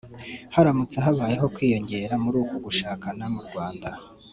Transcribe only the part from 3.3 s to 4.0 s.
mu Rwanda